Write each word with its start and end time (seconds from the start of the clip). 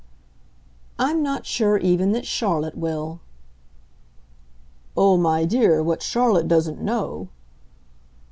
"I'm 0.97 1.21
not 1.21 1.45
sure, 1.45 1.77
even, 1.77 2.11
that 2.13 2.25
Charlotte 2.25 2.75
will." 2.75 3.19
"Oh, 4.97 5.15
my 5.15 5.45
dear, 5.45 5.83
what 5.83 6.01
Charlotte 6.01 6.47
doesn't 6.47 6.81
know 6.81 7.29